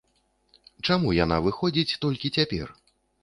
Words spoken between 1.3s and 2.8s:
выходзіць толькі цяпер?